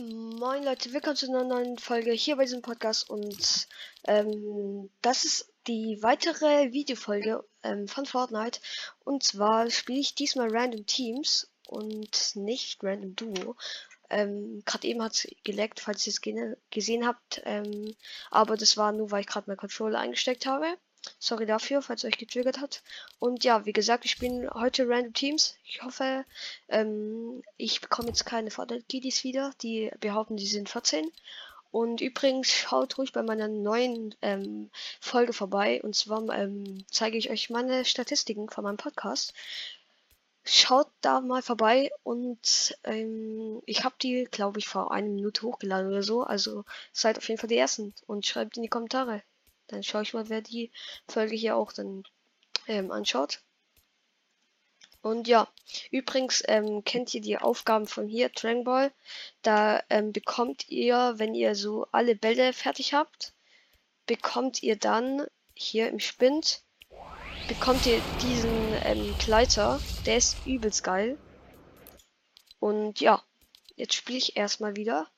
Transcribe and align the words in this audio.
Moin 0.00 0.62
Leute, 0.62 0.92
willkommen 0.92 1.16
zu 1.16 1.26
einer 1.26 1.42
neuen 1.42 1.76
Folge 1.76 2.12
hier 2.12 2.36
bei 2.36 2.44
diesem 2.44 2.62
Podcast 2.62 3.10
und 3.10 3.66
ähm, 4.04 4.90
das 5.02 5.24
ist 5.24 5.52
die 5.66 5.98
weitere 6.02 6.70
Videofolge 6.70 7.44
ähm, 7.64 7.88
von 7.88 8.06
Fortnite 8.06 8.60
und 9.02 9.24
zwar 9.24 9.68
spiele 9.70 9.98
ich 9.98 10.14
diesmal 10.14 10.50
Random 10.52 10.86
Teams 10.86 11.50
und 11.66 12.36
nicht 12.36 12.84
Random 12.84 13.16
Duo. 13.16 13.56
Ähm, 14.08 14.62
gerade 14.64 14.86
eben 14.86 15.02
hat 15.02 15.16
es 15.16 15.26
geleckt, 15.42 15.80
falls 15.80 16.06
ihr 16.06 16.12
es 16.12 16.20
gesehen 16.70 17.04
habt, 17.04 17.42
ähm, 17.44 17.96
aber 18.30 18.56
das 18.56 18.76
war 18.76 18.92
nur, 18.92 19.10
weil 19.10 19.22
ich 19.22 19.26
gerade 19.26 19.50
meinen 19.50 19.56
Controller 19.56 19.98
eingesteckt 19.98 20.46
habe. 20.46 20.78
Sorry 21.18 21.46
dafür, 21.46 21.82
falls 21.82 22.04
euch 22.04 22.18
getriggert 22.18 22.60
hat. 22.60 22.82
Und 23.18 23.44
ja, 23.44 23.64
wie 23.66 23.72
gesagt, 23.72 24.04
ich 24.04 24.12
spiele 24.12 24.50
heute 24.54 24.88
Random 24.88 25.12
Teams. 25.12 25.56
Ich 25.64 25.82
hoffe, 25.82 26.24
ähm, 26.68 27.42
ich 27.56 27.80
bekomme 27.80 28.08
jetzt 28.08 28.24
keine 28.24 28.50
Fortnite-Kiddies 28.50 29.24
wieder, 29.24 29.52
die 29.62 29.90
behaupten, 30.00 30.36
die 30.36 30.46
sind 30.46 30.68
14. 30.68 31.10
Und 31.70 32.00
übrigens, 32.00 32.50
schaut 32.50 32.96
ruhig 32.98 33.12
bei 33.12 33.22
meiner 33.22 33.48
neuen 33.48 34.14
ähm, 34.22 34.70
Folge 35.00 35.32
vorbei. 35.32 35.82
Und 35.82 35.94
zwar 35.94 36.22
ähm, 36.30 36.84
zeige 36.90 37.18
ich 37.18 37.30
euch 37.30 37.50
meine 37.50 37.84
Statistiken 37.84 38.48
von 38.48 38.64
meinem 38.64 38.78
Podcast. 38.78 39.34
Schaut 40.44 40.88
da 41.02 41.20
mal 41.20 41.42
vorbei 41.42 41.90
und 42.04 42.74
ähm, 42.84 43.60
ich 43.66 43.84
habe 43.84 43.96
die, 44.00 44.26
glaube 44.30 44.58
ich, 44.58 44.66
vor 44.66 44.92
einer 44.92 45.08
Minute 45.08 45.42
hochgeladen 45.42 45.88
oder 45.88 46.02
so. 46.02 46.22
Also 46.22 46.64
seid 46.90 47.18
auf 47.18 47.28
jeden 47.28 47.38
Fall 47.38 47.48
die 47.48 47.58
Ersten 47.58 47.94
und 48.06 48.24
schreibt 48.24 48.56
in 48.56 48.62
die 48.62 48.70
Kommentare. 48.70 49.22
Dann 49.68 49.82
schaue 49.82 50.02
ich 50.02 50.14
mal, 50.14 50.28
wer 50.28 50.42
die 50.42 50.70
Folge 51.06 51.36
hier 51.36 51.56
auch 51.56 51.72
dann 51.72 52.02
ähm, 52.66 52.90
anschaut. 52.90 53.40
Und 55.00 55.28
ja, 55.28 55.48
übrigens 55.90 56.42
ähm, 56.48 56.82
kennt 56.84 57.14
ihr 57.14 57.20
die 57.20 57.38
Aufgaben 57.38 57.86
von 57.86 58.08
hier, 58.08 58.30
Dragon 58.30 58.64
Ball. 58.64 58.92
Da 59.42 59.82
ähm, 59.90 60.12
bekommt 60.12 60.68
ihr, 60.68 61.14
wenn 61.16 61.34
ihr 61.34 61.54
so 61.54 61.86
alle 61.92 62.16
Bälle 62.16 62.52
fertig 62.52 62.94
habt, 62.94 63.32
bekommt 64.06 64.62
ihr 64.62 64.76
dann 64.76 65.26
hier 65.54 65.88
im 65.88 66.00
Spind, 66.00 66.62
bekommt 67.46 67.86
ihr 67.86 68.00
diesen 68.22 68.74
ähm, 68.84 69.14
Gleiter. 69.18 69.80
Der 70.04 70.16
ist 70.16 70.36
übelst 70.46 70.82
geil. 70.82 71.16
Und 72.58 73.00
ja, 73.00 73.22
jetzt 73.76 73.94
spiele 73.94 74.18
ich 74.18 74.36
erstmal 74.36 74.74
wieder. 74.74 75.08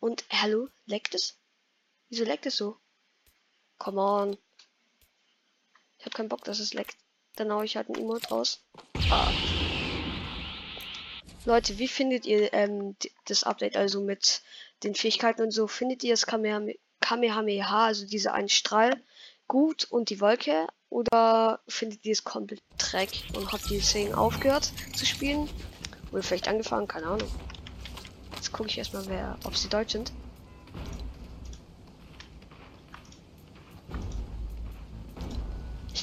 Und 0.00 0.24
hallo, 0.30 0.68
leckt 0.86 1.14
es? 1.14 1.38
Wieso 2.08 2.24
leckt 2.24 2.46
es 2.46 2.56
so? 2.56 2.79
Come 3.80 4.00
on. 4.00 4.36
Ich 5.98 6.04
habe 6.04 6.14
keinen 6.14 6.28
Bock, 6.28 6.44
dass 6.44 6.60
es 6.60 6.74
leckt. 6.74 6.96
Dann 7.36 7.50
hau 7.50 7.62
ich 7.62 7.76
halt 7.76 7.88
ein 7.88 7.94
Emote 7.94 8.28
raus. 8.28 8.62
Ah. 9.10 9.32
Leute, 11.46 11.78
wie 11.78 11.88
findet 11.88 12.26
ihr 12.26 12.52
ähm, 12.52 12.94
das 13.24 13.42
Update 13.42 13.78
also 13.78 14.02
mit 14.02 14.42
den 14.82 14.94
Fähigkeiten 14.94 15.42
und 15.42 15.50
so? 15.50 15.66
Findet 15.66 16.04
ihr 16.04 16.12
das 16.12 16.26
Kamehameha, 16.26 17.86
also 17.86 18.06
diese 18.06 18.34
einen 18.34 18.50
Strahl, 18.50 19.02
gut 19.48 19.84
und 19.84 20.10
die 20.10 20.20
Wolke? 20.20 20.66
Oder 20.90 21.60
findet 21.66 22.04
ihr 22.04 22.12
es 22.12 22.24
komplett 22.24 22.60
Dreck 22.76 23.10
und 23.34 23.50
habt 23.50 23.70
ihr 23.70 23.78
deswegen 23.78 24.12
aufgehört 24.14 24.72
zu 24.94 25.06
spielen? 25.06 25.48
Oder 26.12 26.22
vielleicht 26.22 26.48
angefangen? 26.48 26.86
Keine 26.86 27.06
Ahnung. 27.06 27.30
Jetzt 28.34 28.52
gucke 28.52 28.68
ich 28.68 28.76
erstmal, 28.76 29.06
wer, 29.06 29.38
ob 29.44 29.56
sie 29.56 29.68
deutsch 29.70 29.92
sind. 29.92 30.12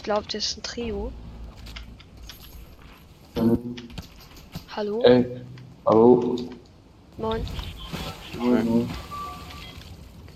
Glaube, 0.07 0.23
das 0.31 0.45
ist 0.45 0.57
ein 0.57 0.63
Trio. 0.63 1.11
Mhm. 3.35 3.75
Hallo? 4.73 5.01
Ey, 5.03 5.41
hallo. 5.85 6.37
Moin. 7.17 7.45
Moin. 8.39 8.89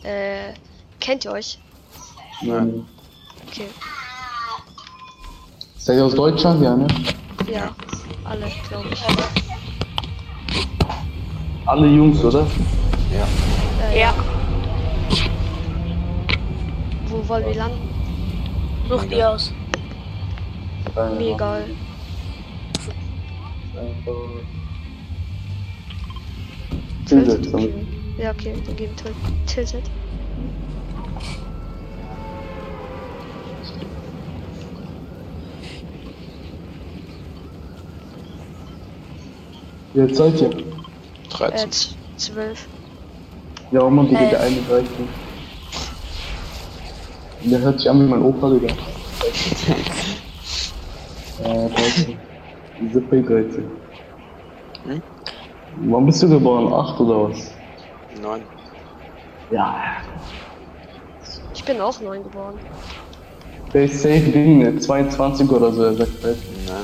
Äh, 0.04 0.52
kennt 1.00 1.24
ihr 1.24 1.32
euch? 1.32 1.58
Nein. 2.42 2.86
Okay. 3.48 3.68
Seid 5.78 5.96
ihr 5.96 6.06
aus 6.06 6.16
Deutschland, 6.16 6.62
ja, 6.62 6.76
ne? 6.76 6.88
Ja, 7.50 7.74
alle, 8.26 8.52
glaube 8.68 8.90
ich. 8.92 9.02
Alle 11.66 11.88
Jungs, 11.88 12.22
oder? 12.26 12.46
Ja. 13.14 13.26
Äh, 13.88 14.02
ja. 14.02 14.14
Wo 17.08 17.26
wollen 17.30 17.46
wir 17.46 17.56
landen? 17.56 17.90
Such 18.90 19.06
die 19.06 19.24
aus. 19.24 19.54
Mir 20.96 21.34
egal. 21.36 21.64
Tilted. 27.06 27.46
Ja, 28.18 28.32
okay, 28.32 28.54
dann 28.66 28.76
geben 28.76 28.94
wir 29.04 29.46
Tilted. 29.46 29.84
Wie 39.94 40.02
alt 40.02 40.16
seid 40.16 40.42
ihr? 40.42 40.50
13. 41.30 41.70
Äh, 41.70 42.18
12. 42.18 42.68
Ja, 43.72 43.90
Mann, 43.90 44.08
Digga, 44.08 44.22
Äh. 44.22 44.30
der 44.30 44.40
eine 44.42 44.62
13. 44.62 44.88
Der 47.44 47.60
hört 47.60 47.80
sich 47.80 47.90
an 47.90 48.00
wie 48.02 48.10
mein 48.10 48.22
Opa, 48.22 48.50
Digga. 48.50 48.74
äh, 51.44 51.70
13. 51.70 52.18
Diese 52.82 53.00
P13. 53.00 53.64
Hm? 54.86 55.02
Wann 55.84 56.06
bist 56.06 56.22
du 56.24 56.30
geboren? 56.30 56.74
8 56.74 57.00
oder 57.00 57.30
was? 57.30 57.52
9. 58.22 58.42
Ja. 59.52 59.76
Ich 61.54 61.64
bin 61.64 61.80
auch 61.80 62.00
9 62.00 62.24
geboren. 62.24 62.56
Der 63.74 63.86
ist 63.86 64.02
safe 64.02 64.20
Ding, 64.20 64.60
ne? 64.60 64.78
22 64.80 65.50
oder 65.50 65.72
so, 65.72 65.84
er 65.84 65.94
sagt 65.94 66.24
halt. 66.24 66.38
Nein. 66.68 66.84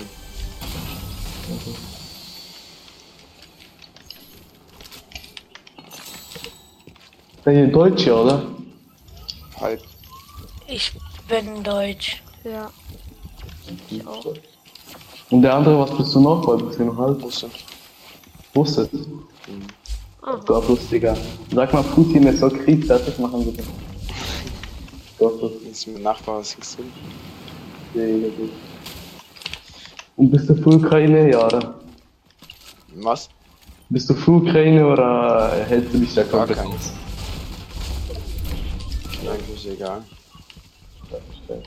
Der 7.46 7.54
hier 7.54 7.68
Deutsche, 7.68 8.14
oder? 8.14 8.44
Halb. 9.60 9.82
Ich 10.68 10.92
bin 11.28 11.64
Deutsch. 11.64 12.22
Ja. 12.44 12.70
Ich 13.90 14.06
auch. 14.06 14.34
Und 15.30 15.42
der 15.42 15.56
andere, 15.56 15.80
was 15.80 15.96
bist 15.98 16.16
du 16.16 16.20
noch? 16.22 16.48
Weil 16.48 16.58
bist 16.58 16.80
du 16.80 16.86
noch 16.86 16.98
halb? 16.98 17.22
Russe. 17.24 17.50
Russisch. 18.56 18.90
Aha. 20.22 20.40
Gott, 20.46 20.68
lustiger. 20.68 21.16
Sag 21.54 21.74
mal, 21.74 21.84
Putin, 21.84 22.26
er 22.26 22.36
soll 22.36 22.52
Krieg 22.52 22.86
fertig 22.86 23.18
machen, 23.20 23.46
bitte. 23.46 23.64
Gott, 25.20 25.42
das 25.42 25.52
Jetzt 25.66 25.88
mit 25.88 26.04
Nachbar 26.04 26.40
was 26.40 26.56
ist 26.56 26.78
drin. 26.78 26.92
Digga, 27.94 28.28
gut. 28.38 28.52
Und 30.16 30.32
bist 30.32 30.50
du 30.50 30.56
für 30.56 30.70
Ukraine, 30.70 31.32
ja, 31.32 31.46
oder? 31.46 31.76
Was? 32.96 33.30
Bist 33.90 34.10
du 34.10 34.16
für 34.16 34.32
Ukraine 34.32 34.86
oder 34.86 35.52
hältst 35.68 35.94
du 35.94 36.00
dich 36.00 36.14
da 36.14 36.24
Gar 36.24 36.46
komplett 36.46 36.58
keins. 36.58 36.92
Eigentlich 39.22 39.70
egal. 39.70 40.04
Hier 41.48 41.62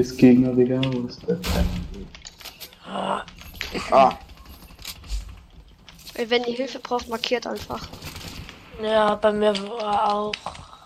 ist 0.00 0.16
Gegner, 0.18 0.52
Digga, 0.52 0.80
wo 0.92 1.06
ist 1.06 1.20
der? 1.26 1.38
Ah, 2.86 3.22
Wenn 6.28 6.44
ihr 6.44 6.54
Hilfe 6.54 6.78
braucht, 6.78 7.08
markiert 7.08 7.46
einfach. 7.46 7.88
Ja, 8.82 9.14
bei 9.16 9.32
mir 9.32 9.52
war 9.78 10.14
auch. 10.14 10.32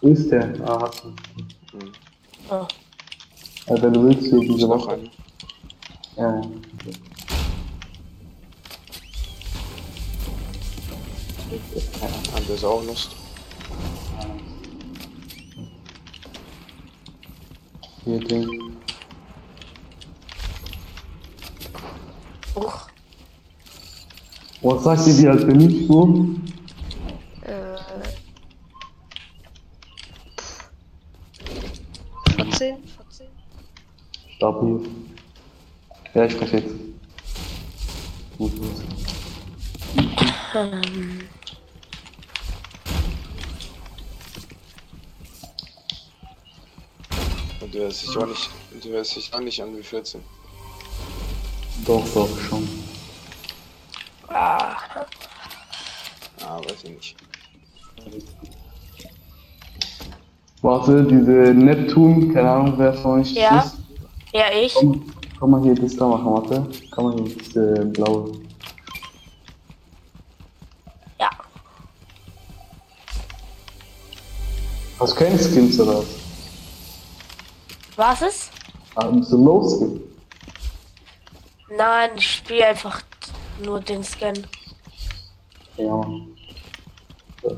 Wo 0.00 0.08
ist 0.08 0.30
der? 0.30 0.54
Ah, 0.66 0.78
hast 0.82 1.04
du. 1.04 1.14
Oh. 2.50 2.66
Ja, 3.68 3.82
wenn 3.82 3.92
du 3.92 4.04
willst, 4.04 4.26
hier 4.28 4.40
ist 4.42 4.48
diese 4.54 4.66
noch 4.66 4.86
Woche. 4.86 4.92
ein. 4.94 5.10
Ja. 6.16 6.42
Ah, 12.34 12.40
der 12.46 12.54
ist 12.54 12.64
auch 12.64 12.82
Lust. 12.84 13.10
Hier, 18.04 18.18
Ding. 18.20 18.67
Uch. 22.58 22.88
Was 24.62 24.82
sagt 24.82 25.06
ihr, 25.06 25.32
bin 25.46 25.60
ich 25.60 25.86
so? 25.86 26.26
Äh. 27.42 27.76
pff. 30.36 30.70
14? 32.36 32.76
14? 32.82 33.26
Stabil. 34.36 34.88
Ja, 36.14 36.24
ich 36.24 36.32
spreche 36.32 36.56
jetzt. 36.56 36.74
Gut, 38.36 38.52
gut. 38.56 38.70
Ähm, 40.54 41.28
Und 47.60 47.74
der 47.74 47.88
ist 47.88 48.00
sich 48.00 48.16
auch 48.16 48.26
nicht, 48.26 48.50
der 48.82 48.92
hört 48.92 49.06
sich 49.06 49.34
auch 49.34 49.40
nicht 49.40 49.62
an 49.62 49.76
wie 49.76 49.82
14. 49.82 50.22
Doch, 51.88 52.04
doch, 52.12 52.28
schon. 52.38 52.68
ah, 54.28 54.76
bin 56.82 56.98
ich. 56.98 57.16
Warte, 60.60 61.04
diese 61.04 61.54
Neptun, 61.54 62.34
keine 62.34 62.50
Ahnung, 62.50 62.74
wer 62.76 62.92
von 62.92 63.20
euch 63.20 63.32
Ja. 63.32 63.60
ist. 63.60 63.76
Ja, 64.34 64.44
ich. 64.52 64.74
Komm, 64.74 65.02
komm 65.40 65.50
mal 65.50 65.62
hier 65.62 65.74
das 65.76 65.96
da 65.96 66.06
machen, 66.08 66.26
warte. 66.26 66.66
Komm 66.90 67.04
mal 67.06 67.24
hier, 67.24 67.36
das 67.38 67.56
äh, 67.56 67.84
blaue. 67.86 68.32
Ja. 71.18 71.30
Hast 75.00 75.12
du 75.12 75.16
keine 75.16 75.38
Skins 75.38 75.80
oder 75.80 76.00
was? 76.00 76.06
Was 77.96 78.20
ist? 78.20 78.50
Ah, 78.94 79.06
bist 79.06 79.32
du 79.32 79.42
Low 79.42 79.66
Skin? 79.66 80.17
Nein, 81.70 82.10
ich 82.16 82.36
spiele 82.36 82.66
einfach 82.66 83.02
nur 83.62 83.80
den 83.80 84.02
Scan. 84.02 84.34
Ja. 85.76 86.02
Ja. 87.42 87.50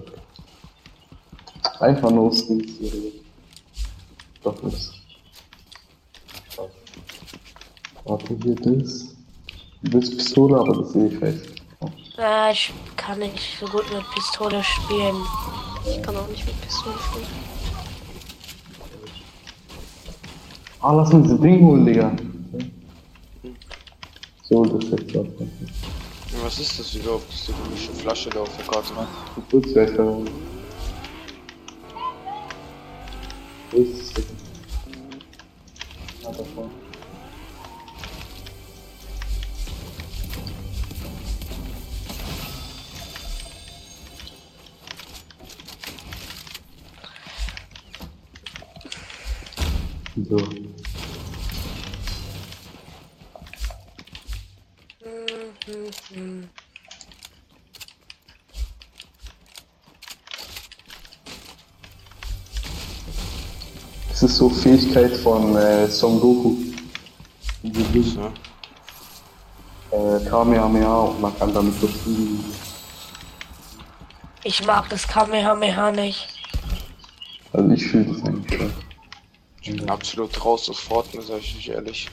Einfach 1.80 2.10
No 2.10 2.30
Skins 2.30 2.72
hier. 2.78 3.12
Doch 4.42 4.62
ist. 4.64 4.92
Warte, 8.04 8.36
hier 8.42 8.54
das. 8.56 9.14
Du 9.82 9.92
willst 9.92 10.16
Pistole, 10.16 10.58
aber 10.58 10.82
das 10.82 10.92
sehe 10.92 11.08
ich 11.08 11.18
fest. 11.18 11.46
Äh, 12.18 12.52
ich 12.52 12.72
kann 12.96 13.18
nicht 13.18 13.58
so 13.58 13.66
gut 13.66 13.90
mit 13.92 14.02
Pistole 14.10 14.62
spielen. 14.62 15.16
Ich 15.88 16.02
kann 16.02 16.16
auch 16.16 16.28
nicht 16.28 16.44
mit 16.44 16.60
Pistolen 16.60 16.98
spielen. 16.98 17.26
Ah, 20.82 20.92
lass 20.92 21.12
uns 21.12 21.28
das 21.28 21.40
Ding 21.40 21.64
holen, 21.64 21.86
Digga. 21.86 22.12
So, 24.50 24.64
das 24.64 24.82
ist 24.84 24.90
jetzt 24.90 25.14
was. 26.42 26.58
Ist 26.58 26.78
das 26.80 26.94
überhaupt? 26.96 27.28
Das 27.28 27.36
ist 27.36 27.48
die 27.48 27.52
komische 27.52 27.92
Flasche 27.92 28.30
da 28.30 28.40
auf 28.40 28.56
der 28.56 28.66
Karte. 28.66 28.92
Du 29.36 29.42
kurz 29.48 29.72
besser. 29.72 30.04
Wo 33.70 33.78
ist 33.78 34.02
es 34.02 34.12
denn? 34.14 34.39
Das 64.20 64.32
ist 64.32 64.36
so 64.36 64.50
Fähigkeit 64.50 65.16
von 65.16 65.56
äh, 65.56 65.88
Son 65.88 66.20
Goku. 66.20 66.54
So. 67.62 68.30
Äh, 69.96 70.28
Kamehameha 70.28 71.00
und 71.04 71.22
man 71.22 71.38
kann 71.38 71.54
damit 71.54 71.80
so 71.80 71.86
fliegen. 71.86 72.44
Ich 74.44 74.66
mag 74.66 74.90
das 74.90 75.08
Kamehameha 75.08 75.90
nicht. 75.92 76.28
Also 77.54 77.70
ich 77.70 77.86
fühle 77.86 78.12
das 78.12 78.22
eigentlich 78.26 78.58
schon. 78.58 78.72
Ich 79.62 79.70
bin 79.70 79.88
absolut 79.88 80.44
raus 80.44 80.68
aus 80.68 80.80
Fortnite, 80.80 81.24
sag 81.24 81.38
ich 81.38 81.56
euch 81.56 81.68
ehrlich. 81.68 82.10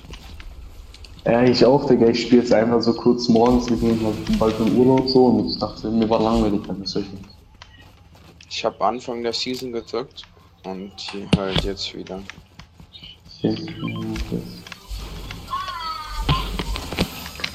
Ja, 1.25 1.43
ich 1.43 1.65
auch, 1.65 1.89
Digga. 1.89 2.07
Ich 2.07 2.21
spiele 2.21 2.41
jetzt 2.41 2.53
einfach 2.53 2.81
so 2.81 2.93
kurz 2.93 3.27
morgens, 3.27 3.67
gehen 3.67 3.99
halt 4.01 4.39
bald 4.39 4.57
in 4.61 4.77
Urlaub 4.77 5.09
so 5.09 5.25
und 5.25 5.49
ich 5.49 5.59
dachte, 5.59 5.91
mir 5.91 6.09
war 6.09 6.21
langweilig, 6.21 6.61
dann 6.67 6.81
ist 6.81 6.95
euch 6.95 7.11
nicht. 7.11 7.25
Ich 8.49 8.63
habe 8.63 8.79
Anfang 8.85 9.23
der 9.23 9.33
Season 9.33 9.73
gezockt 9.73 10.23
und 10.63 10.91
hier 10.99 11.27
halt 11.37 11.63
jetzt 11.63 11.95
wieder. 11.95 12.21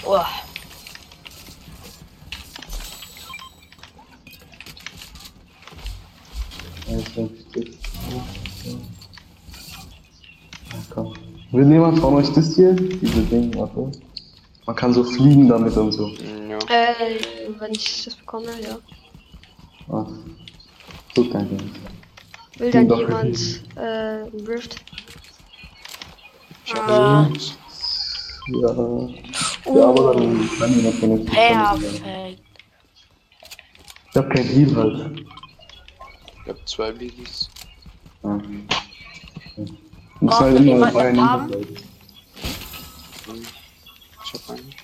Oh, 0.04 0.20
Komm. 10.90 11.14
Will 11.52 11.70
jemand 11.70 11.98
von 11.98 12.14
euch 12.14 12.28
das 12.32 12.54
hier? 12.54 12.72
Diese 12.74 13.22
Ding, 13.22 13.54
warte. 13.54 13.90
Man 14.66 14.76
kann 14.76 14.92
so 14.92 15.04
fliegen 15.04 15.48
damit 15.48 15.76
und 15.76 15.92
so. 15.92 16.08
Ja. 16.08 16.58
Äh, 16.68 17.18
wenn 17.58 17.72
ich 17.72 18.04
das 18.04 18.14
bekomme, 18.14 18.48
ja. 18.62 18.78
So 21.14 21.24
kein 21.30 21.48
Ding. 21.48 21.70
Will 22.58 22.70
dann 22.70 22.88
Doch, 22.88 22.98
jemand 22.98 23.62
äh, 23.76 24.26
Rift? 24.46 24.76
Ich 26.64 26.74
hab 26.74 26.88
Ah. 26.88 27.30
Ja. 28.48 28.68
Ja, 29.74 29.88
aber 29.88 30.14
dann 30.14 30.50
kann 30.58 30.74
jemand 30.76 30.94
von 30.96 31.10
euch. 31.12 31.24
perfekt. 31.26 32.42
Ich 34.10 34.16
hab 34.16 34.30
kein 34.30 34.44
Heal 34.44 34.76
halt. 34.76 35.20
Ich 36.42 36.48
hab 36.48 36.68
zwei 36.68 36.92
Biggies. 36.92 37.48
Ja. 38.22 38.40
Muss 40.20 40.40
halt 40.40 40.60
noch 40.60 40.72
immer 40.74 40.86
einen 40.96 41.14
bleiben. 41.46 41.66
Hm. 43.26 43.46
Ich 44.24 44.34
hab 44.34 44.50
einen. 44.50 44.74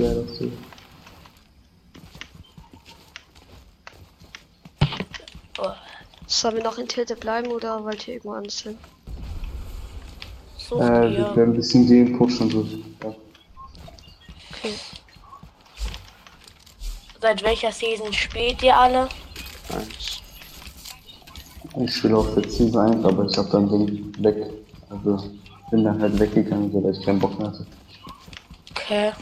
Boah, 0.00 0.14
das 0.14 0.38
so. 0.38 0.50
Oh, 5.58 5.72
Sollen 6.26 6.56
wir 6.56 6.64
noch 6.64 6.78
in 6.78 6.88
Tilted 6.88 7.20
bleiben 7.20 7.48
oder 7.48 7.84
wollt 7.84 8.08
ihr 8.08 8.14
irgendwo 8.14 8.32
anders 8.32 8.60
hin? 8.60 8.78
such 10.56 10.80
Äh, 10.80 11.10
wir 11.10 11.36
werden 11.36 11.50
ein 11.50 11.56
bisschen 11.56 11.86
gehen, 11.86 12.16
pushen 12.16 12.50
so. 12.50 12.66
Ja. 13.02 13.14
Okay. 14.50 14.74
Seit 17.20 17.42
welcher 17.42 17.70
Season 17.70 18.10
spielt 18.12 18.62
ihr 18.62 18.74
alle? 18.74 19.08
Eins. 19.68 20.22
Ich 21.78 21.94
spiele 21.94 22.16
auf 22.16 22.34
der 22.34 22.48
Season 22.48 22.94
1, 22.94 23.04
aber 23.04 23.26
ich 23.26 23.36
hab 23.36 23.50
dann 23.50 23.68
Ding 23.68 24.14
weg. 24.24 24.50
Also 24.88 25.30
bin 25.70 25.84
dann 25.84 26.00
halt 26.00 26.18
weggegangen, 26.18 26.82
dass 26.82 26.98
ich 26.98 27.04
keinen 27.04 27.18
Bock 27.18 27.38
mehr 27.38 27.48
hatte. 27.48 27.66
Okay. 28.70 29.12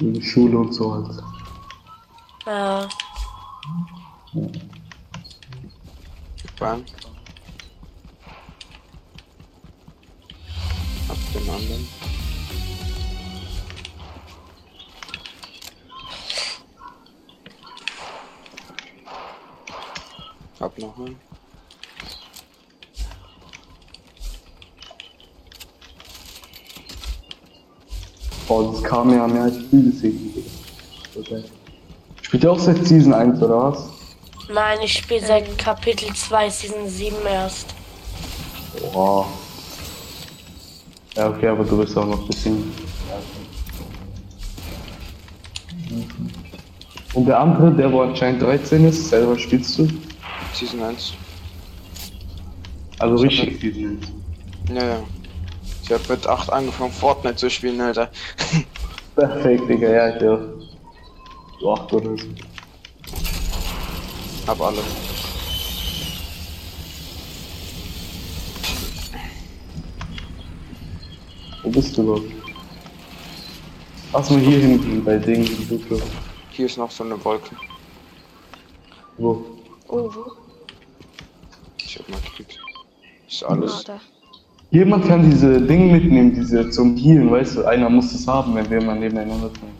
In 0.00 0.14
die 0.14 0.22
Schule 0.22 0.58
und 0.58 0.72
so 0.72 0.94
halt. 0.94 1.08
Äh, 2.46 2.88
Bang. 6.58 6.84
Hab 11.08 11.32
den 11.32 11.50
anderen. 11.50 11.88
Hab 20.60 20.78
noch 20.78 20.98
einen. 20.98 21.27
Boah, 28.48 28.72
das 28.72 28.82
kam 28.82 29.12
ja 29.12 29.28
mehr 29.28 29.42
als 29.42 29.58
viel 29.58 29.92
deswegen. 29.92 30.34
Okay. 31.14 31.44
Spielt 32.22 32.44
ihr 32.44 32.52
auch 32.52 32.58
seit 32.58 32.84
Season 32.84 33.12
1 33.12 33.42
oder 33.42 33.72
was? 33.72 33.98
nein, 34.52 34.78
ich 34.82 34.94
spiele 34.94 35.24
seit 35.26 35.58
Kapitel 35.58 36.12
2 36.14 36.50
Season 36.50 36.88
7 36.88 37.16
erst. 37.30 37.74
Boah. 38.92 39.26
Ja, 41.14 41.28
okay, 41.30 41.48
aber 41.48 41.64
du 41.64 41.76
bist 41.78 41.96
auch 41.96 42.06
noch 42.06 42.20
ein 42.20 42.26
bisschen. 42.26 42.72
Und 47.14 47.26
der 47.26 47.40
andere, 47.40 47.72
der 47.72 47.92
wo 47.92 48.02
anscheinend 48.02 48.42
13 48.42 48.86
ist, 48.86 49.08
selber 49.08 49.38
spielst 49.38 49.78
du? 49.78 49.88
Season 50.54 50.82
1. 50.82 51.14
Also 52.98 53.16
richtig 53.16 53.60
Season 53.60 53.98
1. 54.68 54.78
Ja, 54.78 54.86
ja. 54.86 55.02
Ich 55.88 55.94
hab 55.94 56.06
mit 56.10 56.26
8 56.26 56.52
angefangen 56.52 56.92
Fortnite 56.92 57.36
zu 57.36 57.48
spielen, 57.48 57.80
Alter. 57.80 58.10
Perfekt, 59.16 59.70
Digga, 59.70 59.88
ja, 59.88 60.16
ich 60.16 60.22
auch. 60.22 60.40
So 61.60 61.72
8 61.72 61.92
oder 61.94 62.18
so. 62.18 62.26
Hab 64.46 64.60
alle. 64.60 64.82
Wo 71.62 71.70
bist 71.70 71.96
du 71.96 72.02
überhaupt? 72.02 72.32
Lass 74.12 74.30
mal 74.30 74.40
hier 74.40 74.58
hinten 74.58 75.04
bei 75.04 75.16
Dingen, 75.18 75.68
Duplo. 75.68 76.00
Hier 76.50 76.66
ist 76.66 76.78
noch 76.78 76.90
so 76.90 77.04
eine 77.04 77.22
Wolke. 77.24 77.56
Wo? 79.18 79.44
Oh, 79.88 80.10
wo? 80.14 80.32
Ich 81.78 81.98
hab 81.98 82.08
markiert. 82.08 82.58
Ist 83.28 83.42
Ah, 83.44 83.48
alles. 83.48 83.84
da. 83.84 84.00
Jemand 84.70 85.06
kann 85.06 85.30
diese 85.30 85.60
Dinge 85.60 85.92
mitnehmen, 85.94 86.34
diese 86.34 86.68
zum 86.70 86.96
Healen, 86.96 87.30
weißt 87.30 87.56
du? 87.56 87.64
Einer 87.66 87.88
muss 87.88 88.12
es 88.12 88.26
haben, 88.26 88.54
wenn 88.54 88.68
wir 88.68 88.82
mal 88.82 88.98
nebeneinander 88.98 89.48
sind. 89.48 89.72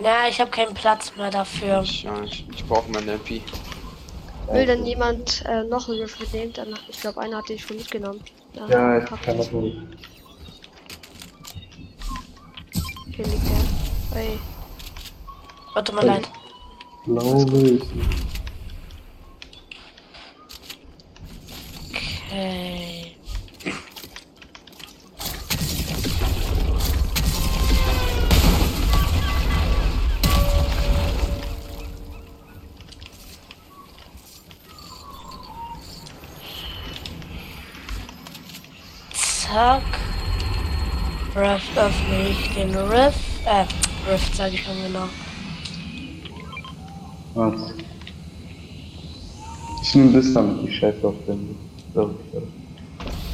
Na, 0.00 0.28
ich 0.28 0.40
habe 0.40 0.50
keinen 0.50 0.74
Platz 0.74 1.12
mehr 1.16 1.30
dafür. 1.30 1.82
Ich, 1.82 2.04
ja, 2.04 2.22
ich, 2.24 2.46
ich 2.50 2.64
brauche 2.64 2.90
meine 2.90 3.12
MP. 3.12 3.42
Will 4.50 4.64
denn 4.64 4.86
jemand 4.86 5.44
äh, 5.46 5.64
noch 5.64 5.88
einen 5.88 5.98
Riff 6.00 6.18
mitnehmen? 6.18 6.52
Dann, 6.54 6.68
ich 6.88 7.00
glaube, 7.00 7.20
einer 7.20 7.38
hat 7.38 7.48
den 7.48 7.58
schon 7.58 7.76
mitgenommen. 7.76 8.20
Ja, 8.54 8.98
ich 8.98 9.04
pack 9.04 9.22
kann 9.22 9.36
das 9.36 9.52
wohl. 9.52 9.72
Hier 13.14 13.24
liegt 13.26 13.42
er. 14.14 14.18
Ey, 14.18 14.38
Warte 15.78 15.92
mal 15.92 16.04
leid. 16.04 16.28
Glaube 17.04 17.58
ich. 17.58 17.82
Okay. 22.38 23.16
Zack. 39.14 39.82
Riff 41.34 41.76
öffne 41.76 42.28
ich 42.28 42.54
den 42.54 42.72
Riff. 42.76 43.16
Äh, 43.46 43.64
Riff 44.08 44.34
sage 44.36 44.54
ich 44.54 44.62
schon 44.62 44.80
genau. 44.80 45.08
Was? 47.34 47.72
Ich 49.82 49.94
nehme 49.96 50.12
das 50.12 50.32
damit, 50.32 50.68
ich 50.68 50.76
scheiße 50.76 51.04
auf 51.04 51.16
den. 51.26 51.67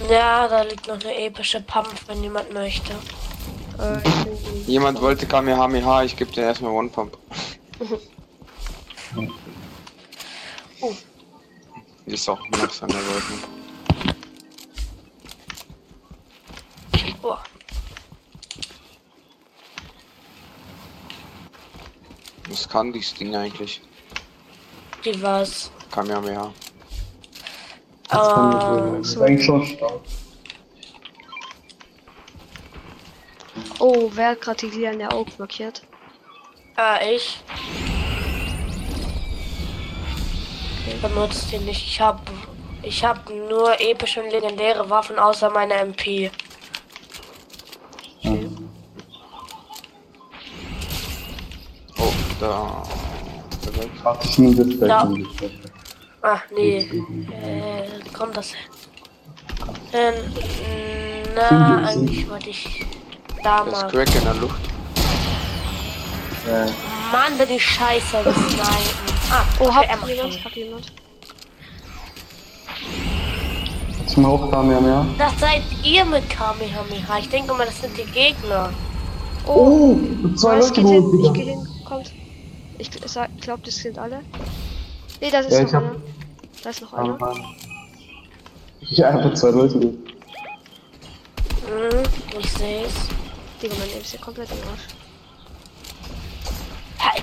Ja, 0.08 0.48
da 0.48 0.62
liegt 0.62 0.86
noch 0.86 1.00
eine 1.00 1.16
epische 1.18 1.60
Pump, 1.60 1.94
wenn 2.06 2.22
jemand 2.22 2.52
möchte. 2.52 2.92
Jemand 4.66 5.00
wollte 5.00 5.26
Kamehameha, 5.26 6.04
ich 6.04 6.16
gebe 6.16 6.30
dir 6.30 6.44
erstmal 6.44 6.72
One 6.72 6.88
Pump. 6.88 7.18
Oh. 10.80 10.92
Ist 12.06 12.28
auch 12.28 12.40
nach 12.50 12.70
seiner 12.70 12.94
Leuten. 12.94 13.42
Oh. 17.22 17.36
Was 22.48 22.68
kann 22.68 22.92
dieses 22.92 23.14
Ding 23.14 23.34
eigentlich? 23.34 23.80
Die 25.04 25.22
war's. 25.22 25.70
Kamehameha. 25.90 26.52
Das 28.14 29.08
ist 29.08 29.20
eigentlich 29.20 29.44
schon 29.44 29.66
stark. 29.66 30.00
Oh, 33.78 34.10
wer 34.14 34.30
hat 34.30 34.40
gerade 34.40 34.66
die 34.66 34.76
Lia 34.76 34.92
in 34.92 34.98
der 34.98 35.14
Oak 35.14 35.38
markiert? 35.38 35.82
äh, 36.76 37.14
ich. 37.14 37.40
Benutzt 41.00 41.52
die 41.52 41.58
nicht. 41.58 41.86
Ich 41.86 42.00
hab, 42.00 42.20
ich 42.82 43.04
hab 43.04 43.28
nur 43.30 43.80
epische 43.80 44.22
und 44.22 44.30
legendäre 44.30 44.88
Waffen 44.88 45.18
außer 45.18 45.50
meiner 45.50 45.76
MP. 45.76 46.30
Ja. 48.20 48.32
Oh, 51.98 52.12
da. 52.40 52.82
Perfekt. 53.62 53.90
Ich 56.24 56.30
das. 56.30 56.30
Ach 56.30 56.42
nee. 56.54 56.78
Äh, 56.78 58.12
kommt 58.12 58.36
das 58.36 58.52
hin? 58.54 58.58
Ähm, 59.92 60.14
na, 61.34 61.80
ich 61.82 61.88
eigentlich 61.88 62.30
wollte 62.30 62.50
ich 62.50 62.84
da 63.42 63.62
ist 63.64 63.72
mal. 63.72 63.88
Crack 63.90 64.14
in 64.14 64.24
der 64.24 64.34
Luft. 64.34 64.60
Ja. 66.48 66.66
Mann, 67.12 67.38
bin 67.38 67.50
ich 67.50 67.64
scheiße 67.64 68.22
gesnipen. 68.24 68.60
Ah, 69.30 69.44
Oh, 69.58 69.64
okay, 69.64 69.88
hab 69.88 70.02
er 70.08 70.14
jemand? 70.14 70.44
Hab 70.44 70.52
jemand? 70.56 70.92
Mir 74.16 74.28
auch 74.28 74.50
Kamehameha? 74.50 75.06
Das 75.18 75.38
seid 75.40 75.62
ihr 75.82 76.04
mit 76.04 76.28
Kamehameha. 76.30 77.18
Ich 77.18 77.28
denke 77.28 77.52
mal, 77.52 77.66
das 77.66 77.80
sind 77.80 77.96
die 77.98 78.04
Gegner. 78.12 78.70
Oh, 79.46 79.96
zwei 80.36 80.58
Was 80.58 80.76
Leute 80.76 81.04
Ich 81.26 81.32
geh 81.32 81.42
hin. 81.50 81.66
Kommt. 81.84 82.12
Ich 82.78 82.90
glaube, 82.90 83.62
das 83.64 83.74
sind 83.74 83.98
alle. 83.98 84.20
Nee, 85.24 85.30
das 85.30 85.46
ist 85.46 85.52
Ja, 85.52 85.60
noch 85.62 85.68
ich 85.68 85.74
hab- 85.74 85.82
einer. 85.84 85.94
Da 86.62 86.68
ist 86.70 86.82
noch 86.82 86.92
einer. 86.92 87.22
Ah. 87.22 87.34
Ich 88.80 89.02
hab 89.02 89.14
einfach 89.14 89.32
zwei 89.32 89.48
Leute. 89.52 89.78
Mhm, 89.78 89.96
ich 92.38 92.52
seh's. 92.52 92.92
Digga, 93.62 93.74
mein 93.78 93.88
Aim 93.88 94.00
ist 94.02 94.12
ja 94.12 94.18
komplett 94.20 94.50
im 94.50 94.58
Arsch. 94.68 94.82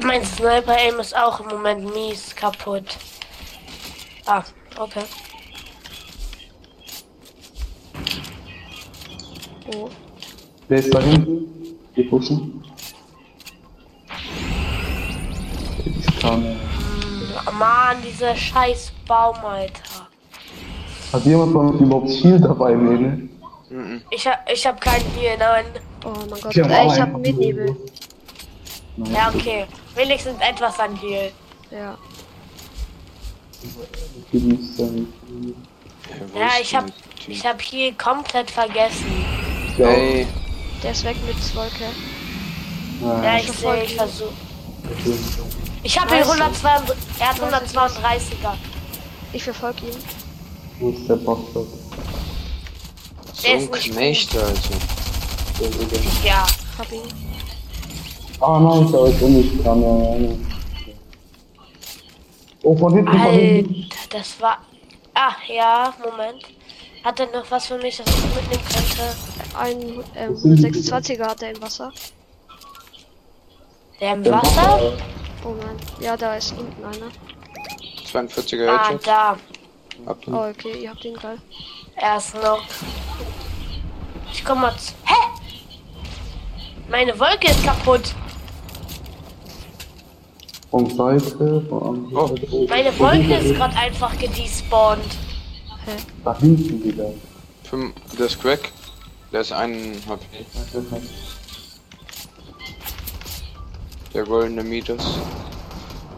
Ja, 0.02 0.08
Mein 0.08 0.26
Sniper-Aim 0.26 1.00
ist 1.00 1.16
auch 1.16 1.42
im 1.42 1.48
Moment 1.50 1.94
mies 1.94 2.36
kaputt. 2.36 2.98
Ah, 4.26 4.44
okay. 4.80 5.04
Oh. 9.76 9.90
Der 10.68 10.80
ist 10.80 10.92
da 10.92 11.00
hinten. 11.02 11.78
Wir 11.94 12.10
pushen. 12.10 12.64
Ich 15.86 16.20
kann. 16.20 16.60
Mann, 17.62 17.98
dieser 18.04 18.36
scheiß 18.36 18.92
Baum, 19.08 19.36
Alter. 19.46 20.08
Hat 21.14 21.24
jemand 21.26 21.54
von 21.54 21.76
euch 21.76 21.82
überhaupt 21.82 22.10
Shield 22.10 22.44
dabei, 22.44 22.76
Mene? 22.76 23.30
Mhm. 23.70 24.02
Ich 24.10 24.28
hab, 24.28 24.50
ich 24.52 24.66
hab 24.66 24.82
keinen 24.82 25.06
Heal, 25.16 25.38
nein. 25.38 25.66
Oh 26.04 26.10
mein 26.30 26.42
Gott. 26.42 26.56
Ich 26.56 26.60
hab 26.62 26.70
Äh, 26.72 26.88
ich 26.88 27.00
hab 27.00 27.16
einen. 27.16 27.26
einen 27.26 27.38
Nebel. 27.38 27.78
Nein, 28.98 29.14
Ja, 29.14 29.32
okay. 29.34 29.66
Wenigstens 29.96 30.36
etwas 30.42 30.80
an 30.80 30.96
Heal. 30.98 31.32
Ja. 31.70 31.98
ich 34.32 34.44
Ja, 36.36 36.50
ich 36.62 36.76
hab, 36.76 36.86
ich 37.28 37.46
hab 37.46 37.62
Heal 37.62 37.94
komplett 37.94 38.50
vergessen. 38.52 39.26
Ja, 39.78 39.88
Ey, 39.90 40.28
Der 40.84 40.92
ist 40.92 41.04
weg 41.06 41.16
mit 41.28 41.56
Wolke. 41.56 41.86
ja, 43.02 43.24
Ja, 43.24 43.38
ich 43.38 43.46
verfolg 43.46 43.76
sehe, 43.78 43.84
ich 43.86 43.92
ihn. 43.92 43.98
versuch. 43.98 44.32
Ich 45.84 46.00
hab 46.00 46.10
ihn 46.12 46.18
Nice. 46.20 46.30
132, 46.30 46.96
er 47.20 47.30
hat 47.30 47.40
132er. 47.40 48.54
Ich 49.34 49.44
verfolge 49.44 49.88
ihn. 49.88 49.96
Wo 50.80 50.90
ist 50.90 51.08
der 51.10 51.16
Bastard? 51.16 51.66
so 53.34 53.42
Der 53.44 53.54
ein 53.54 53.60
ist 53.62 53.72
nicht 53.72 53.92
Knecht, 53.92 54.36
Alter. 54.38 54.76
Digga. 55.60 56.02
Ja. 56.24 56.46
Hab 56.78 56.92
ihn. 56.92 57.02
Ah 58.40 58.60
nein, 58.60 58.92
da 58.92 59.06
ist 59.08 59.22
nicht 59.22 59.64
dran, 59.66 59.82
ja, 59.82 60.16
ja. 60.18 60.30
Oh, 62.64 62.76
von 62.78 62.94
hinten, 62.96 63.12
von 63.12 63.32
hinten. 63.32 63.76
Alter, 63.84 64.18
das 64.18 64.40
war. 64.42 64.58
Ah, 65.14 65.34
ja, 65.48 65.94
Moment. 66.04 66.44
Hat 67.04 67.20
er 67.20 67.26
noch 67.28 67.50
was 67.50 67.66
für 67.68 67.78
mich, 67.80 67.98
das 67.98 68.06
ich 68.08 68.24
mitnehmen 68.24 68.64
könnte? 68.72 69.16
Ein 69.58 70.04
ähm, 70.16 70.34
Das 70.34 70.42
sind 70.44 70.56
die- 70.58 70.68
126er 70.92 71.24
hat 71.28 71.42
er 71.42 71.52
im 71.56 71.62
Wasser. 71.62 71.92
Der 74.00 74.14
im 74.14 74.26
Wasser? 74.26 74.94
Oh. 75.44 75.56
Ja, 76.00 76.16
da 76.18 76.36
ist 76.36 76.52
unten 76.58 76.84
einer. 76.84 77.12
42er 78.12 78.68
Ah, 78.68 78.84
Headshot. 78.90 79.08
da. 79.08 79.38
Ab 80.06 80.18
Oh, 80.28 80.50
okay, 80.50 80.82
ihr 80.84 80.90
habt 80.90 81.04
ihn 81.06 81.16
geil. 81.16 81.38
Er 81.96 82.18
ist 82.18 82.34
noch. 82.36 82.64
Ich 84.34 84.44
komm 84.44 84.62
mal 84.62 84.76
zu. 84.78 84.94
Hä? 85.06 85.14
Meine 86.90 87.18
Wolke 87.20 87.48
ist 87.52 87.64
kaputt. 87.64 88.14
Von 90.70 90.90
Seite, 90.96 91.66
von 91.70 92.16
Oh. 92.16 92.66
Meine 92.70 92.98
Wolke 92.98 93.36
ist 93.36 93.56
gerade 93.56 93.76
einfach 93.76 94.18
gedespawnt. 94.18 95.04
Da 96.24 96.38
hinten 96.40 96.84
wieder. 96.84 97.12
Fünf, 97.64 97.94
der 98.18 98.26
ist 98.28 98.42
Crack. 98.42 98.72
Der 99.32 99.42
ist 99.42 99.52
ein 99.52 99.96
HP. 100.08 100.26
Der 104.14 104.24
goldene 104.26 104.64
Midas. 104.64 105.04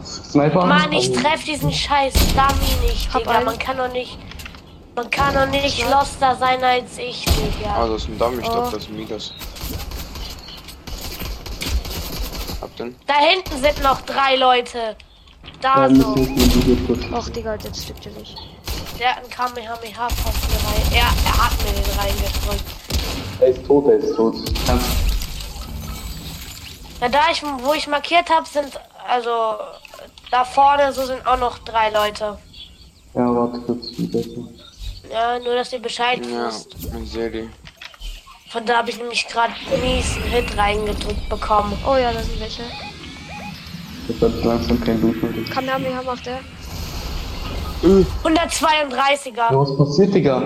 Sniper? 0.03 0.65
Mann, 0.65 0.91
ich 0.91 1.12
treff 1.12 1.43
diesen 1.43 1.71
scheiß 1.71 2.13
Dummy 2.13 2.88
nicht, 2.91 3.13
Digga. 3.13 3.41
Man 3.41 3.57
kann 3.59 3.77
doch 3.77 3.91
nicht. 3.91 4.17
Man 4.95 5.09
kann 5.09 5.33
doch 5.33 5.47
nicht 5.47 5.79
loster 5.89 6.35
sein 6.39 6.63
als 6.63 6.97
ich, 6.97 7.23
Digga. 7.25 7.75
Ah, 7.75 7.88
das 7.88 8.03
ist 8.03 8.09
ein 8.09 8.17
Damm, 8.19 8.39
ich 8.39 8.45
Oh. 8.50 8.53
dachte, 8.53 8.71
das 8.75 8.83
ist 8.83 8.89
ein 8.89 8.95
Midas. 8.95 9.33
Hab 12.62 12.75
den. 12.77 12.95
Da 13.07 13.13
hinten 13.15 13.62
sind 13.62 13.83
noch 13.83 14.01
drei 14.01 14.35
Leute. 14.38 14.95
Da 15.62 15.88
Ja, 15.88 15.95
so. 15.95 16.15
Och, 17.15 17.29
Digga, 17.29 17.55
jetzt 17.55 17.83
stimmt 17.83 18.05
er 18.05 18.12
nicht. 18.19 18.35
Der 19.00 19.09
hat 19.15 19.17
einen 19.19 19.29
Kamehameha 19.29 20.09
fast 20.09 20.50
mir 20.50 20.57
rein. 20.67 20.91
Ja, 20.91 21.07
er 21.25 21.45
hat 21.45 21.53
mir 21.63 21.73
den 21.73 22.00
reingedrückt. 22.00 22.63
Er 23.39 23.47
ist 23.47 23.65
tot, 23.65 23.85
er 23.88 23.97
ist 23.97 24.15
tot. 24.15 24.35
Kannst 24.67 24.88
Ja, 27.03 27.10
da 27.10 27.19
ich, 27.33 27.43
wo 27.43 27.74
ich 27.74 27.86
markiert 27.88 28.29
habe, 28.29 28.48
sind 28.48 28.79
also 29.05 29.55
Da 30.31 30.45
vorne 30.45 30.93
so 30.93 31.05
sind 31.05 31.27
auch 31.27 31.38
noch 31.38 31.57
drei 31.60 31.89
Leute. 31.89 32.38
Ja, 33.13 33.25
warte 33.36 33.60
kurz. 33.60 33.88
bitte. 33.98 34.24
Ja, 35.12 35.38
nur 35.38 35.53
dass 35.55 35.74
ihr 35.74 35.79
Bescheid 35.79 36.25
Ja, 36.25 36.48
wisst. 36.48 36.74
ich 37.03 37.12
sehe 37.12 37.29
die. 37.29 37.50
Von 38.50 38.65
da 38.65 38.77
habe 38.77 38.89
ich 38.89 38.98
nämlich 38.98 39.27
gerade 39.27 39.51
einen 39.69 39.81
miesen 39.81 40.24
Hit 40.24 40.57
reingedrückt 40.57 41.27
bekommen. 41.27 41.77
Oh 41.86 41.98
ja, 41.98 42.13
da 42.13 42.22
sind 42.24 42.39
welche. 42.39 42.63
Hat 42.63 44.31
ich 44.38 44.43
langsam 44.45 44.79
kein 44.81 45.01
Blut 45.01 45.22
mehr. 45.22 45.43
Kamehameha 45.53 46.01
macht 46.03 46.25
er. 46.27 46.39
132er. 47.83 49.36
Ja, 49.36 49.60
was 49.60 49.77
passiert, 49.77 50.13
Digga? 50.13 50.41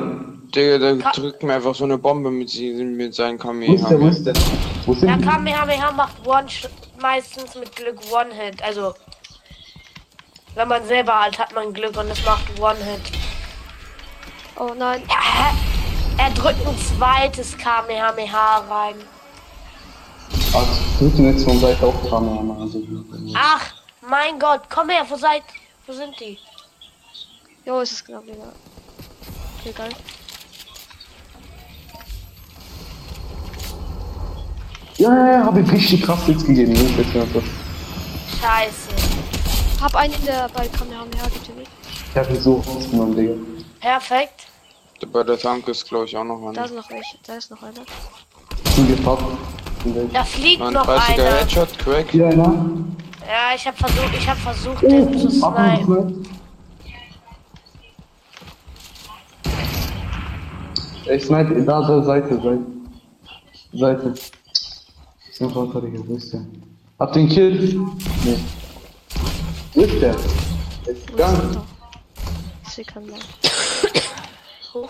Digga, 0.56 0.78
der 0.78 0.98
Ka- 0.98 1.12
drückt 1.12 1.44
mir 1.44 1.56
einfach 1.56 1.76
so 1.76 1.84
eine 1.84 1.98
Bombe 1.98 2.32
mit, 2.32 2.50
sie- 2.50 2.72
mit 2.74 3.14
seinen 3.14 3.38
Wo 3.42 3.74
ist 3.74 3.90
der, 3.90 4.00
wo 4.00 4.08
Kamehameha. 4.08 4.10
ist 4.12 5.02
der? 5.04 5.10
Ja? 5.10 5.18
Kamehameha 5.18 5.92
macht 5.92 6.26
One 6.26 6.48
Sh- 6.48 6.70
meistens 7.02 7.56
mit 7.56 7.76
Glück 7.76 8.00
One-Hit. 8.12 8.62
Also, 8.64 8.94
wenn 10.56 10.68
man 10.68 10.86
selber 10.86 11.20
halt 11.20 11.38
hat 11.38 11.54
man 11.54 11.74
Glück 11.74 11.96
und 11.98 12.10
es 12.10 12.24
macht 12.26 12.46
One-Hit. 12.60 13.02
Oh 14.58 14.74
nein. 14.78 15.04
Hä? 15.08 15.56
er 16.20 16.32
drückt 16.32 16.66
ein 16.66 16.76
zweites 16.80 17.56
Kamehameha 17.58 18.58
rein. 18.70 18.96
Ach, 20.54 20.66
drücken 20.98 21.26
jetzt 21.32 21.44
von 21.44 21.60
Seite 21.60 21.86
auch 21.86 22.10
Kamera 22.10 22.42
mal. 22.42 22.62
Also, 22.62 22.82
Ach, 23.36 23.74
mein 24.02 24.40
Gott, 24.40 24.62
komm 24.70 24.90
her, 24.90 25.06
wo 25.08 25.16
seid, 25.16 25.44
wo 25.86 25.94
sind 25.94 26.20
die? 26.20 26.40
Jo, 27.66 27.82
es 27.82 27.92
ist 27.92 28.06
knapp, 28.06 28.26
Digga. 28.26 28.52
Okay, 29.60 29.74
geil. 29.78 29.90
Ja, 34.98 35.16
ja, 35.16 35.32
ja, 35.34 35.46
hab 35.46 35.58
ich 35.58 35.72
richtig 35.72 36.04
krass 36.04 36.20
jetzt 36.28 36.46
gegeben. 36.46 36.74
Ne? 36.74 36.80
Scheiße. 38.42 38.90
Hab 39.82 39.96
einen 39.96 40.14
in 40.14 40.26
der 40.26 40.50
bei 40.54 40.68
Kamehameha 40.68 41.26
getötet. 41.26 41.68
Ich 42.12 42.18
hab 42.18 42.30
ihn 42.30 42.40
so 42.40 42.56
rausgenommen, 42.68 43.16
Digga. 43.16 43.34
Perfekt. 43.80 44.48
Bei 45.14 45.24
der 45.24 45.38
Tank 45.38 45.68
ist, 45.68 45.88
glaube 45.88 46.06
ich, 46.06 46.18
auch 46.18 46.24
noch 46.24 46.42
Da 46.42 46.50
einer. 46.50 46.66
ist 46.66 46.74
noch 46.76 46.90
welche. 46.90 47.18
Da 47.26 47.34
ist 47.36 47.52
noch 47.52 47.62
einer. 47.62 47.74
Der- 49.86 50.04
Da 50.14 50.24
fliegt 50.24 50.60
noch 50.60 50.88
39er 50.88 51.14
einer. 51.28 51.38
Headshot, 51.38 51.78
Crack. 51.80 52.08
Hier 52.12 52.28
einer. 52.28 52.54
Ja, 53.22 53.56
ich 53.56 53.68
habe 53.68 53.78
versucht, 53.78 54.14
ich 54.18 54.28
habe 54.28 54.40
versucht, 54.40 54.82
den 54.82 55.18
zu 55.20 55.28
Oh, 55.46 55.54
snipen. 55.54 56.28
Ich 61.14 61.24
snipe 61.26 61.62
da, 61.64 61.82
da, 61.82 62.04
Seite, 62.04 62.36
Seite. 62.42 62.60
Seite. 63.74 64.14
Ist 65.38 65.44
ein 65.44 65.52
Vater, 65.52 65.82
Digga, 65.82 66.00
wo 66.04 66.16
ist 66.16 66.34
der? 66.34 66.44
Hab 66.98 67.14
den 67.14 67.30
Kill? 67.30 67.80
Nee. 68.24 68.40
Wo 69.76 69.82
ist 69.82 70.02
der? 70.02 70.16
Der 70.84 70.94
ist 70.94 71.06
gegangen. 71.06 71.58
Ich 72.76 72.96
mehr. 72.96 73.20
Hoch. 74.74 74.90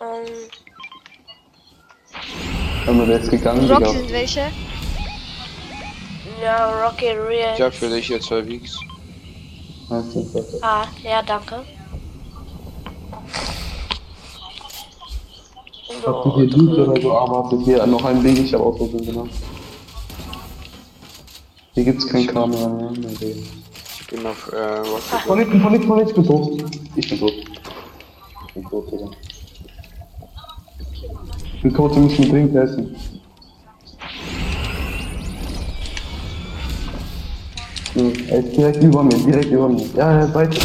Ähm, 0.00 0.26
Aber 2.88 3.06
der 3.06 3.20
ist 3.20 3.30
gegangen, 3.30 3.70
Rock 3.70 3.86
sind 3.86 4.10
welche. 4.10 4.50
ja, 6.42 6.84
Rocky 6.84 7.10
Real. 7.10 7.54
Ich 7.54 7.62
hab 7.62 7.72
für 7.72 7.88
dich 7.88 8.08
jetzt 8.08 8.26
zwei 8.26 8.44
Weeks. 8.48 8.80
Ah, 10.60 10.88
ja, 11.04 11.22
danke. 11.22 11.62
Habt 16.04 16.26
ihr 16.26 16.34
hier 16.34 16.46
Loot 16.48 16.78
oder 16.78 17.00
so? 17.00 17.12
Ah, 17.12 17.30
warte, 17.30 17.60
hier 17.60 17.86
noch 17.86 18.04
ein 18.04 18.24
Weg, 18.24 18.40
ich 18.40 18.52
hab 18.52 18.62
auch 18.62 18.76
so 18.76 18.88
gemacht. 18.88 19.30
Hier 21.78 21.84
gibt's 21.84 22.08
kein 22.08 22.26
Kamera 22.26 22.90
mehr. 22.90 22.90
Ich 23.20 24.06
bin 24.08 24.26
auf 24.26 24.52
äh, 24.52 24.56
Rocket. 24.56 25.20
Von 25.24 25.38
hinten, 25.38 25.60
von 25.60 25.70
hinten, 25.70 25.86
von 25.86 25.98
hinten, 25.98 26.10
ich 26.10 26.16
bin 26.16 26.26
tot. 26.26 26.64
Ich 26.96 27.08
bin 27.08 27.20
tot. 27.20 27.32
Ich 28.48 28.54
bin 28.54 28.64
tot, 28.64 28.90
Digga. 28.90 29.10
Ich 31.54 31.62
bin 31.62 31.74
tot, 31.74 31.94
du 31.94 32.00
musst 32.00 32.18
mir 32.18 32.28
dringend 32.28 32.54
helfen. 32.54 32.96
So, 37.94 38.12
er 38.28 38.38
ist 38.40 38.56
direkt 38.56 38.82
über 38.82 39.04
mir, 39.04 39.16
direkt 39.18 39.52
über 39.52 39.68
mir. 39.68 39.86
Ja, 39.94 40.18
ja, 40.18 40.34
weiter. 40.34 40.60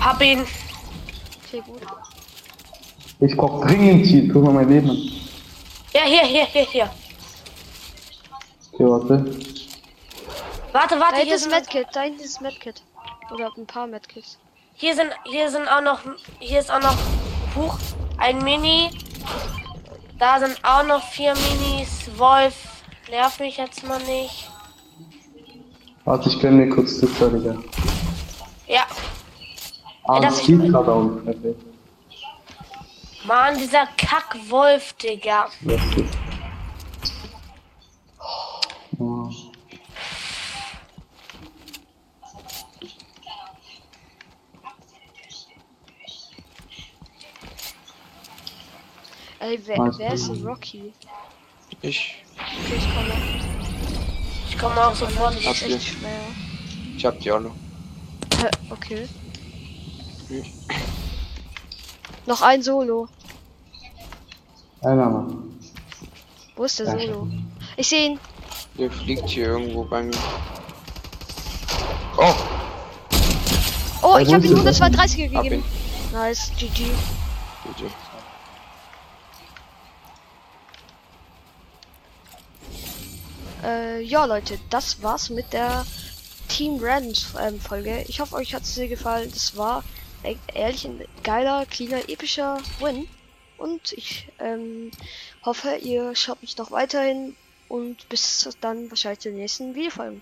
Hab 0.00 0.20
ihn. 0.20 0.40
Okay, 0.40 1.62
gut. 1.64 1.82
Ich 3.20 3.36
brauch 3.36 3.64
dringend 3.64 4.06
Heal, 4.06 4.28
guck 4.32 4.42
mal 4.42 4.54
mein 4.54 4.68
Leben 4.68 4.90
an. 4.90 4.98
Ja, 5.92 6.00
hier, 6.04 6.24
hier, 6.24 6.46
hier, 6.46 6.64
hier. 6.64 6.90
Okay, 8.72 8.84
warte. 8.90 9.53
Warte, 10.74 10.96
Da 10.96 11.00
warte, 11.00 11.14
hinten 11.16 11.26
hier 11.28 11.36
ist 11.36 11.42
sind, 11.42 11.52
Medkit. 11.52 11.86
Da 11.92 12.00
hinten 12.02 12.20
ist 12.20 12.40
Medkit. 12.40 12.82
Oder 13.32 13.50
ein 13.56 13.66
paar 13.66 13.86
Medkits. 13.86 14.38
hier 14.74 14.94
sind, 14.96 15.10
hier 15.24 15.48
sind 15.50 15.68
auch 15.68 15.80
noch, 15.80 16.00
hier 16.40 16.58
ist 16.58 16.70
auch 16.70 16.80
noch, 16.82 16.96
Huch, 17.54 17.78
ein 18.18 18.42
Mini. 18.42 18.90
Da 20.18 20.40
sind 20.40 20.58
auch 20.64 20.82
noch 20.84 21.02
vier 21.10 21.32
Minis. 21.34 22.10
Wolf, 22.16 22.54
nerv 23.08 23.38
mich 23.38 23.56
jetzt 23.56 23.86
mal 23.86 24.00
nicht. 24.02 24.50
Warte, 26.04 26.28
ich 26.28 26.40
gönn 26.40 26.56
mir 26.56 26.68
kurz 26.68 26.98
Twitter, 26.98 27.28
Digga. 27.30 27.56
Ja, 28.66 28.82
Ah, 30.06 30.20
das 30.20 30.40
ich- 30.40 30.46
geht 30.46 30.60
gerade 30.70 30.92
auf. 30.92 31.10
Okay. 31.26 31.54
Mann, 33.26 33.56
dieser 33.56 33.86
Kackwolf, 33.96 34.92
Digga. 34.94 35.48
Das 35.62 35.80
Ey, 49.40 49.60
wer, 49.66 49.76
wer 49.98 50.12
ist 50.14 50.30
Rocky? 50.44 50.92
Ich, 51.82 52.14
Okay, 52.36 52.76
ich 52.76 52.84
komme. 52.94 53.14
Ich 54.48 54.58
komme 54.58 54.86
auch 54.86 54.94
sofort. 54.94 55.34
Das 55.44 55.62
ist 55.62 55.62
echt 55.62 55.82
schwer. 55.88 56.10
ich 56.96 57.04
hab 57.04 57.18
die 57.20 57.30
alle. 57.30 57.50
Hä, 58.38 58.48
Okay. 58.70 59.08
Hm. 60.28 60.42
Noch 62.26 62.40
ein 62.42 62.62
Solo. 62.62 63.08
Einer 64.82 65.10
noch. 65.10 65.34
Wo 66.56 66.64
ist 66.64 66.78
der 66.78 66.86
Ja, 66.86 66.98
Solo? 66.98 67.28
Ich 67.76 67.88
sehe 67.88 68.10
ihn. 68.10 68.20
Der 68.78 68.90
fliegt 68.90 69.28
hier 69.28 69.46
irgendwo 69.48 69.84
bei 69.84 70.02
mir. 70.02 70.16
Oh, 72.16 72.34
Oh, 74.02 74.18
ich 74.18 74.32
habe 74.32 74.46
ihm 74.46 74.52
er? 74.52 74.58
132 74.58 75.32
hab 75.34 75.42
gegeben. 75.42 75.64
Nice, 76.12 76.52
GG. 76.58 76.90
Äh, 83.64 84.02
ja, 84.02 84.26
Leute, 84.26 84.60
das 84.68 85.02
war's 85.02 85.30
mit 85.30 85.54
der 85.54 85.86
Team 86.48 86.78
Randoms 86.82 87.28
ähm, 87.40 87.58
Folge. 87.58 88.04
Ich 88.08 88.20
hoffe, 88.20 88.34
euch 88.34 88.54
hat's 88.54 88.74
sehr 88.74 88.88
gefallen. 88.88 89.30
Das 89.32 89.56
war 89.56 89.82
e 90.22 90.36
ehrlich 90.52 90.84
ein 90.84 91.02
geiler, 91.22 91.64
cleaner, 91.64 92.06
epischer 92.10 92.58
Win. 92.80 93.08
Und 93.56 93.92
ich 93.92 94.28
ähm, 94.38 94.90
hoffe, 95.44 95.76
ihr 95.76 96.14
schaut 96.14 96.42
mich 96.42 96.58
noch 96.58 96.72
weiterhin 96.72 97.36
und 97.68 98.06
bis 98.10 98.46
dann 98.60 98.90
wahrscheinlich 98.90 99.20
zur 99.20 99.32
nächsten 99.32 99.74
Videofolge. 99.74 100.20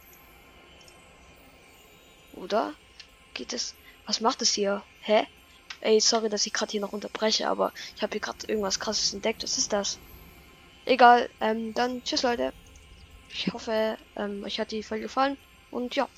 Oder? 2.35 2.75
Geht 3.35 3.53
es? 3.53 3.75
Was 4.07 4.21
macht 4.21 4.41
es 4.43 4.53
hier? 4.53 4.83
Hä? 5.01 5.27
Ey, 5.81 6.01
sorry, 6.01 6.29
dass 6.29 6.47
ich 6.47 6.53
gerade 6.53 6.71
hier 6.71 6.81
noch 6.81 6.93
unterbreche, 6.93 7.49
aber 7.49 7.73
ich 7.97 8.03
habe 8.03 8.13
hier 8.13 8.21
gerade 8.21 8.47
irgendwas 8.47 8.79
krasses 8.79 9.13
entdeckt. 9.13 9.43
Was 9.43 9.59
ist 9.59 9.73
das? 9.73 9.99
Egal, 10.85 11.29
ähm, 11.41 11.75
dann 11.75 12.05
tschüss 12.05 12.23
Leute. 12.23 12.53
Ich 13.33 13.53
hoffe, 13.53 13.97
ähm, 14.17 14.45
euch 14.45 14.61
hat 14.61 14.71
die 14.71 14.83
Folge 14.85 15.05
gefallen 15.05 15.37
und 15.71 15.97
ja, 15.97 16.09